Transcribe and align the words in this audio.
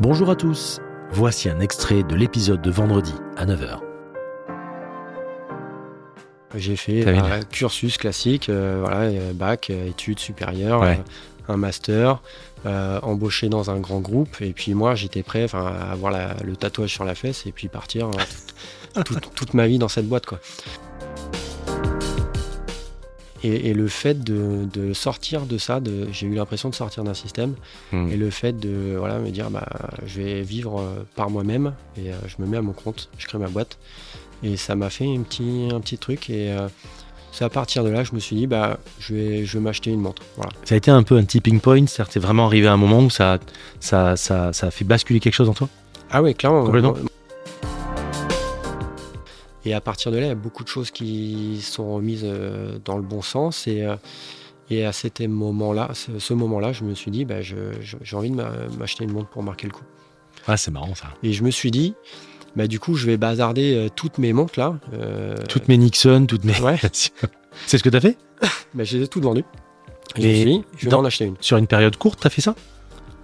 Bonjour 0.00 0.30
à 0.30 0.36
tous, 0.36 0.80
voici 1.10 1.48
un 1.48 1.60
extrait 1.60 2.02
de 2.02 2.14
l'épisode 2.14 2.62
de 2.62 2.70
vendredi 2.70 3.14
à 3.36 3.46
9h. 3.46 3.80
J'ai 6.56 6.74
fait 6.76 7.06
un 7.06 7.40
cursus 7.42 7.96
classique, 7.96 8.48
euh, 8.48 8.78
voilà, 8.80 9.02
euh, 9.02 9.32
bac, 9.32 9.70
euh, 9.70 9.86
études 9.88 10.18
supérieures, 10.18 10.80
Ouais. 10.80 10.98
euh, 11.48 11.52
un 11.52 11.56
master, 11.56 12.20
euh, 12.66 12.98
embauché 13.02 13.48
dans 13.48 13.70
un 13.70 13.78
grand 13.78 14.00
groupe. 14.00 14.40
Et 14.40 14.52
puis 14.52 14.74
moi, 14.74 14.94
j'étais 14.96 15.22
prêt 15.22 15.46
à 15.52 15.92
avoir 15.92 16.10
la- 16.12 16.34
le 16.44 16.56
tatouage 16.56 16.90
sur 16.92 17.04
la 17.04 17.14
fesse 17.14 17.46
et 17.46 17.52
puis 17.52 17.68
partir 17.68 18.08
euh, 18.08 18.12
toute, 19.04 19.04
toute- 19.22 19.34
toute 19.34 19.54
ma 19.54 19.68
vie 19.68 19.78
dans 19.78 19.88
cette 19.88 20.08
boîte. 20.08 20.26
Quoi. 20.26 20.40
Et, 23.42 23.70
et 23.70 23.74
le 23.74 23.88
fait 23.88 24.22
de, 24.22 24.66
de 24.72 24.92
sortir 24.92 25.46
de 25.46 25.56
ça, 25.56 25.80
de, 25.80 26.08
j'ai 26.12 26.26
eu 26.26 26.34
l'impression 26.34 26.68
de 26.68 26.74
sortir 26.74 27.04
d'un 27.04 27.14
système. 27.14 27.54
Hmm. 27.92 28.10
Et 28.10 28.16
le 28.16 28.30
fait 28.30 28.58
de 28.58 28.96
voilà, 28.98 29.18
me 29.18 29.30
dire, 29.30 29.50
bah, 29.50 29.66
je 30.04 30.20
vais 30.20 30.42
vivre 30.42 30.80
euh, 30.80 31.06
par 31.16 31.30
moi-même 31.30 31.72
et 31.96 32.10
euh, 32.10 32.16
je 32.26 32.42
me 32.42 32.46
mets 32.46 32.58
à 32.58 32.62
mon 32.62 32.72
compte, 32.72 33.08
je 33.18 33.26
crée 33.26 33.38
ma 33.38 33.48
boîte. 33.48 33.78
Et 34.42 34.56
ça 34.56 34.74
m'a 34.74 34.90
fait 34.90 35.06
un 35.06 35.22
petit, 35.22 35.68
un 35.72 35.80
petit 35.80 35.98
truc. 35.98 36.28
Et 36.28 36.52
euh, 36.52 36.68
c'est 37.32 37.44
à 37.44 37.48
partir 37.48 37.84
de 37.84 37.90
là, 37.90 38.04
je 38.04 38.14
me 38.14 38.20
suis 38.20 38.36
dit, 38.36 38.46
bah, 38.46 38.78
je 38.98 39.14
vais, 39.14 39.44
je 39.44 39.58
vais 39.58 39.64
m'acheter 39.64 39.90
une 39.90 40.00
montre. 40.00 40.22
Voilà. 40.36 40.52
Ça 40.64 40.74
a 40.74 40.78
été 40.78 40.90
un 40.90 41.02
peu 41.02 41.16
un 41.16 41.24
tipping 41.24 41.60
point, 41.60 41.84
que 41.84 42.02
t'es 42.10 42.20
vraiment 42.20 42.46
arrivé 42.46 42.66
à 42.66 42.72
un 42.72 42.76
moment 42.76 43.00
où 43.00 43.10
ça, 43.10 43.38
ça, 43.80 44.16
ça, 44.16 44.52
ça 44.52 44.66
a 44.66 44.70
fait 44.70 44.84
basculer 44.84 45.20
quelque 45.20 45.34
chose 45.34 45.48
en 45.48 45.54
toi? 45.54 45.68
Ah 46.10 46.22
oui, 46.22 46.34
clairement. 46.34 46.64
Et 49.64 49.74
à 49.74 49.80
partir 49.80 50.10
de 50.12 50.16
là, 50.16 50.24
il 50.24 50.28
y 50.28 50.32
a 50.32 50.34
beaucoup 50.36 50.62
de 50.64 50.68
choses 50.68 50.90
qui 50.90 51.60
sont 51.62 51.94
remises 51.94 52.22
euh, 52.24 52.78
dans 52.84 52.96
le 52.96 53.02
bon 53.02 53.20
sens. 53.22 53.66
Et, 53.66 53.82
euh, 53.82 53.96
et 54.70 54.86
à 54.86 54.92
cet 54.92 55.20
moment-là, 55.20 55.90
ce, 55.94 56.18
ce 56.18 56.32
moment-là, 56.34 56.72
je 56.72 56.84
me 56.84 56.94
suis 56.94 57.10
dit, 57.10 57.24
bah, 57.24 57.42
je- 57.42 57.72
je- 57.80 57.96
j'ai 58.02 58.16
envie 58.16 58.30
de 58.30 58.36
m'a- 58.36 58.52
m'acheter 58.78 59.04
une 59.04 59.12
montre 59.12 59.28
pour 59.28 59.42
marquer 59.42 59.66
le 59.66 59.72
coup. 59.72 59.82
Ah, 60.46 60.56
c'est 60.56 60.70
marrant 60.70 60.94
ça. 60.94 61.08
Et 61.22 61.32
je 61.32 61.42
me 61.44 61.50
suis 61.50 61.70
dit, 61.70 61.94
bah, 62.56 62.66
du 62.66 62.80
coup, 62.80 62.94
je 62.94 63.04
vais 63.06 63.16
bazarder 63.18 63.74
euh, 63.74 63.88
toutes 63.94 64.16
mes 64.18 64.32
montres 64.32 64.58
là. 64.58 64.78
Euh, 64.94 65.36
Toutes 65.48 65.68
mes 65.68 65.76
Nixon, 65.76 66.24
toutes 66.26 66.44
mes. 66.44 66.58
Ouais. 66.60 66.78
c'est 67.66 67.78
ce 67.78 67.82
que 67.82 67.88
t'as 67.90 68.00
fait? 68.00 68.16
Bah, 68.74 68.84
je 68.84 68.96
les 68.96 69.04
ai 69.04 69.08
toutes 69.08 69.24
vendues. 69.24 69.44
Et 70.16 70.22
je 70.22 70.26
Mais 70.26 70.28
me 70.32 70.34
suis 70.36 70.44
dit, 70.52 70.64
je 70.78 70.84
vais 70.86 70.90
dans- 70.92 71.00
en 71.00 71.04
acheter 71.04 71.24
une. 71.26 71.34
Sur 71.40 71.56
une 71.58 71.66
période 71.66 71.96
courte, 71.96 72.20
t'as 72.22 72.30
fait 72.30 72.40
ça? 72.40 72.54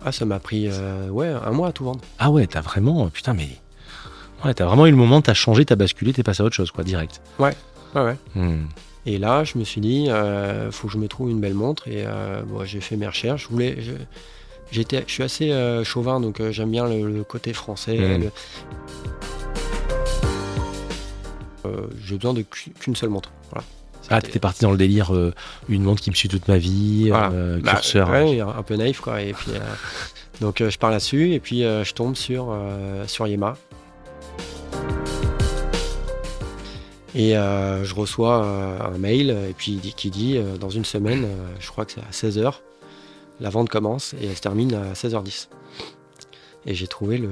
Ah, 0.04 0.12
ça 0.12 0.24
m'a 0.24 0.38
pris 0.40 0.66
euh, 0.68 1.08
ouais, 1.08 1.28
un 1.28 1.50
mois 1.52 1.68
à 1.68 1.72
tout 1.72 1.84
vendre. 1.84 2.00
Ah 2.18 2.30
ouais, 2.30 2.46
t'as 2.46 2.60
vraiment. 2.60 3.08
Putain, 3.08 3.32
mais. 3.34 3.48
Ouais, 4.44 4.54
t'as 4.54 4.64
vraiment 4.66 4.86
eu 4.86 4.90
le 4.90 4.96
moment, 4.96 5.20
t'as 5.22 5.34
changé, 5.34 5.64
t'as 5.64 5.76
basculé, 5.76 6.12
t'es 6.12 6.22
passé 6.22 6.42
à 6.42 6.46
autre 6.46 6.54
chose, 6.54 6.70
quoi, 6.70 6.84
direct. 6.84 7.20
Ouais, 7.38 7.54
ouais. 7.94 8.16
Hmm. 8.34 8.66
Et 9.06 9.18
là, 9.18 9.44
je 9.44 9.56
me 9.58 9.64
suis 9.64 9.80
dit, 9.80 10.06
euh, 10.08 10.70
faut 10.72 10.88
que 10.88 10.92
je 10.92 10.98
me 10.98 11.08
trouve 11.08 11.30
une 11.30 11.40
belle 11.40 11.54
montre. 11.54 11.86
Et 11.88 12.04
euh, 12.06 12.42
bon, 12.42 12.64
j'ai 12.64 12.80
fait 12.80 12.96
mes 12.96 13.06
recherches. 13.06 13.44
Je 13.44 13.48
voulais, 13.48 13.76
je, 13.80 13.92
j'étais, 14.72 15.04
je 15.06 15.12
suis 15.12 15.22
assez 15.22 15.52
euh, 15.52 15.84
chauvin, 15.84 16.20
donc 16.20 16.40
euh, 16.40 16.50
j'aime 16.52 16.70
bien 16.70 16.86
le, 16.88 17.08
le 17.10 17.24
côté 17.24 17.52
français. 17.52 17.96
Le- 17.96 18.30
Euh, 21.64 21.88
j'ai 22.04 22.14
besoin 22.16 22.32
de 22.32 22.42
qu'u- 22.42 22.70
qu'une 22.78 22.94
seule 22.94 23.08
montre. 23.10 23.32
Voilà. 23.50 23.64
Ah, 24.08 24.20
t'étais 24.22 24.38
parti 24.38 24.62
dans 24.62 24.70
le 24.70 24.76
délire, 24.76 25.10
une 25.68 25.82
montre 25.82 26.00
qui 26.00 26.10
me 26.10 26.14
suit 26.14 26.28
toute 26.28 26.46
ma 26.46 26.58
vie, 26.58 27.08
Voilà. 27.08 27.30
euh, 27.32 27.58
Bah, 27.60 27.72
curseur. 27.72 28.08
ouais, 28.10 28.38
un 28.40 28.62
peu 28.62 28.76
naïf, 28.76 29.00
quoi. 29.00 29.20
Et 29.20 29.32
puis, 29.32 29.50
donc, 30.40 30.62
je 30.62 30.78
pars 30.78 30.90
là-dessus. 30.92 31.32
Et 31.32 31.40
puis, 31.40 31.62
je 31.62 31.92
tombe 31.92 32.14
sur, 32.14 32.56
sur 33.08 33.26
Yema. 33.26 33.56
Et 37.18 37.34
euh, 37.36 37.82
je 37.82 37.94
reçois 37.94 38.44
euh, 38.44 38.78
un 38.94 38.98
mail 38.98 39.30
et 39.30 39.54
puis 39.56 39.78
qui 39.96 40.10
dit 40.10 40.36
euh, 40.36 40.58
dans 40.58 40.68
une 40.68 40.84
semaine, 40.84 41.24
euh, 41.24 41.48
je 41.58 41.68
crois 41.70 41.86
que 41.86 41.92
c'est 41.92 42.00
à 42.00 42.10
16h, 42.10 42.56
la 43.40 43.48
vente 43.48 43.70
commence 43.70 44.12
et 44.20 44.26
elle 44.26 44.36
se 44.36 44.42
termine 44.42 44.74
à 44.74 44.92
16h10. 44.92 45.48
Et 46.66 46.74
j'ai 46.74 46.86
trouvé 46.86 47.16
le- 47.16 47.30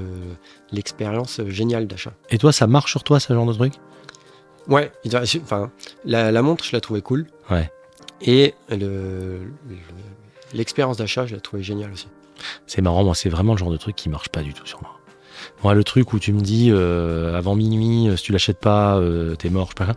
l'expérience 0.72 1.40
géniale 1.48 1.86
d'achat. 1.86 2.12
Et 2.30 2.38
toi, 2.38 2.50
ça 2.50 2.66
marche 2.66 2.92
sur 2.92 3.04
toi, 3.04 3.20
ce 3.20 3.32
genre 3.34 3.44
de 3.46 3.52
truc? 3.52 3.74
Ouais, 4.68 4.90
enfin, 5.42 5.70
la, 6.06 6.32
la 6.32 6.40
montre, 6.40 6.64
je 6.64 6.72
la 6.72 6.80
trouvais 6.80 7.02
cool. 7.02 7.26
Ouais. 7.50 7.70
Et 8.22 8.54
le- 8.70 8.76
le- 9.68 9.76
l'expérience 10.54 10.96
d'achat, 10.96 11.26
je 11.26 11.34
la 11.34 11.40
trouvais 11.42 11.62
géniale 11.62 11.92
aussi. 11.92 12.08
C'est 12.66 12.80
marrant, 12.80 13.04
moi, 13.04 13.14
c'est 13.14 13.28
vraiment 13.28 13.52
le 13.52 13.58
genre 13.58 13.70
de 13.70 13.76
truc 13.76 13.96
qui 13.96 14.08
marche 14.08 14.30
pas 14.30 14.40
du 14.42 14.54
tout 14.54 14.64
sur 14.66 14.80
moi. 14.80 14.92
Moi, 15.62 15.74
le 15.74 15.84
truc 15.84 16.12
où 16.12 16.18
tu 16.18 16.32
me 16.32 16.40
dis 16.40 16.70
euh, 16.70 17.36
avant 17.36 17.54
minuit, 17.54 18.08
euh, 18.08 18.16
si 18.16 18.24
tu 18.24 18.32
l'achètes 18.32 18.58
pas, 18.60 18.96
euh, 18.96 19.34
t'es 19.36 19.50
mort, 19.50 19.70
je 19.76 19.84
sais 19.84 19.92
pas. 19.92 19.96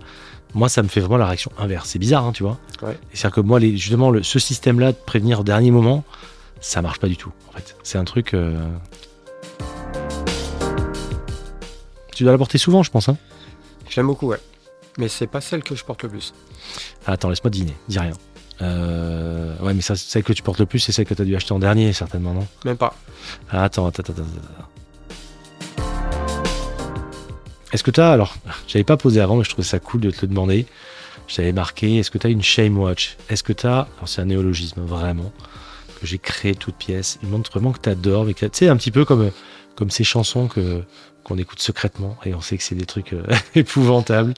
Moi, 0.53 0.69
ça 0.69 0.81
me 0.81 0.87
fait 0.87 1.01
vraiment 1.01 1.17
la 1.17 1.25
réaction 1.27 1.51
inverse. 1.57 1.89
C'est 1.89 1.99
bizarre, 1.99 2.25
hein, 2.25 2.31
tu 2.33 2.43
vois. 2.43 2.57
Ouais. 2.81 2.97
C'est-à-dire 3.13 3.35
que 3.35 3.41
moi, 3.41 3.59
les, 3.59 3.75
justement, 3.77 4.09
le- 4.11 4.23
ce 4.23 4.39
système-là 4.39 4.93
de 4.93 4.97
prévenir 4.97 5.41
au 5.41 5.43
dernier 5.43 5.71
moment, 5.71 6.03
ça 6.61 6.81
marche 6.81 6.99
pas 6.99 7.07
du 7.07 7.17
tout. 7.17 7.31
En 7.49 7.51
fait, 7.53 7.75
c'est 7.83 7.97
un 7.97 8.05
truc. 8.05 8.33
euh, 8.33 8.55
Tu 12.15 12.23
dois 12.23 12.31
la 12.31 12.37
porter 12.37 12.57
souvent, 12.57 12.81
je 12.83 12.89
pense. 12.91 13.09
Hein 13.09 13.17
Je 13.89 13.95
l'aime 13.97 14.07
beaucoup, 14.07 14.27
ouais. 14.27 14.39
Mais 14.97 15.07
c'est 15.07 15.27
pas 15.27 15.41
celle 15.41 15.61
que 15.63 15.75
je 15.75 15.83
porte 15.83 16.01
le 16.03 16.09
plus. 16.09 16.33
Ah, 17.05 17.11
attends, 17.11 17.29
laisse-moi 17.29 17.51
deviner. 17.51 17.75
Dis 17.87 17.99
rien. 17.99 18.13
Euh, 18.63 19.55
ouais, 19.59 19.75
mais 19.75 19.81
ça, 19.81 19.95
celle 19.95 20.23
que 20.23 20.33
tu 20.33 20.41
portes 20.41 20.59
le 20.59 20.65
plus, 20.65 20.79
c'est 20.79 20.91
celle 20.91 21.05
que 21.05 21.13
tu 21.13 21.21
as 21.21 21.25
dû 21.25 21.35
acheter 21.35 21.53
en 21.53 21.59
dernier, 21.59 21.93
certainement, 21.93 22.33
non? 22.33 22.47
Même 22.65 22.77
pas. 22.77 22.95
Ah, 23.51 23.65
attends, 23.65 23.85
attends, 23.85 24.01
attends, 24.01 24.13
attends. 24.13 24.67
Est-ce 27.73 27.83
que 27.83 27.91
tu 27.91 27.99
as, 27.99 28.11
alors, 28.11 28.35
j'avais 28.67 28.83
pas 28.83 28.97
posé 28.97 29.19
avant, 29.19 29.35
mais 29.35 29.43
je 29.43 29.49
trouvais 29.49 29.67
ça 29.67 29.79
cool 29.79 30.01
de 30.01 30.11
te 30.11 30.21
le 30.21 30.27
demander. 30.27 30.65
J'avais 31.27 31.51
marqué, 31.51 31.97
est-ce 31.97 32.09
que 32.09 32.17
tu 32.17 32.27
as 32.27 32.29
une 32.29 32.41
Shame 32.41 32.77
Watch? 32.77 33.17
Est-ce 33.29 33.43
que 33.43 33.53
tu 33.53 33.67
as, 33.67 33.87
alors 33.97 34.07
c'est 34.07 34.21
un 34.21 34.25
néologisme 34.25 34.81
vraiment, 34.81 35.33
que 35.99 36.07
j'ai 36.07 36.17
créé 36.17 36.55
toute 36.55 36.75
pièce, 36.75 37.19
une 37.23 37.29
montre 37.29 37.51
vraiment 37.51 37.73
que 37.73 37.79
tu 37.79 37.89
adores, 37.89 38.25
mais 38.25 38.33
tu 38.33 38.47
sais, 38.53 38.69
un 38.69 38.77
petit 38.77 38.91
peu 38.91 39.03
comme, 39.03 39.31
comme 39.75 39.89
ces 39.89 40.03
chansons 40.03 40.47
que 40.47 40.83
qu'on 41.23 41.37
écoute 41.37 41.59
secrètement 41.61 42.17
et 42.23 42.33
on 42.33 42.39
sait 42.39 42.57
que 42.57 42.63
c'est 42.63 42.73
des 42.73 42.85
trucs 42.85 43.11
euh, 43.11 43.25
épouvantables. 43.55 44.33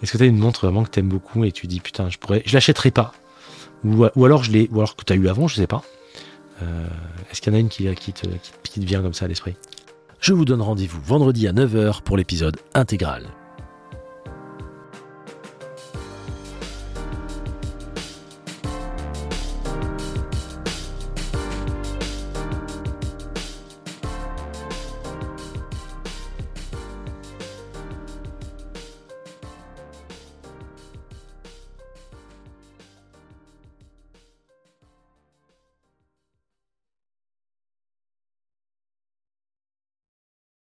Est-ce 0.00 0.12
que 0.12 0.18
tu 0.18 0.22
as 0.22 0.26
une 0.26 0.38
montre 0.38 0.66
vraiment 0.66 0.84
que 0.84 0.90
tu 0.90 1.00
aimes 1.00 1.08
beaucoup 1.08 1.42
et 1.44 1.50
tu 1.50 1.66
dis, 1.66 1.80
putain, 1.80 2.08
je 2.10 2.18
pourrais, 2.18 2.44
je 2.46 2.54
l'achèterai 2.54 2.92
pas? 2.92 3.12
Ou, 3.84 4.06
ou 4.14 4.24
alors 4.24 4.44
je 4.44 4.52
l'ai, 4.52 4.68
ou 4.70 4.78
alors 4.78 4.94
que 4.94 5.04
tu 5.04 5.12
as 5.12 5.16
eu 5.16 5.28
avant, 5.28 5.48
je 5.48 5.56
sais 5.56 5.66
pas. 5.66 5.82
Euh, 6.62 6.86
Est-ce 7.30 7.40
qu'il 7.40 7.52
y 7.52 7.56
en 7.56 7.58
a 7.58 7.60
une 7.60 7.68
qui, 7.68 7.92
qui, 7.96 8.12
te, 8.12 8.26
qui, 8.26 8.52
qui 8.62 8.80
te 8.80 8.84
vient 8.84 9.02
comme 9.02 9.14
ça 9.14 9.24
à 9.24 9.28
l'esprit? 9.28 9.56
Je 10.20 10.32
vous 10.32 10.44
donne 10.44 10.62
rendez-vous 10.62 11.00
vendredi 11.00 11.46
à 11.46 11.52
9h 11.52 12.02
pour 12.02 12.16
l'épisode 12.16 12.56
intégral. 12.74 13.37